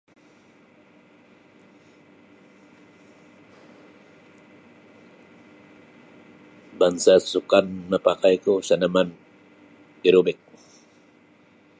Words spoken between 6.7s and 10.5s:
Bangsa sukan napakai ku senaman aerobik.